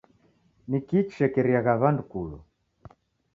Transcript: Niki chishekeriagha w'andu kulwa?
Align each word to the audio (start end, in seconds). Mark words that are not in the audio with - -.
Niki 0.69 0.97
chishekeriagha 1.07 1.73
w'andu 1.81 2.03
kulwa? 2.09 2.39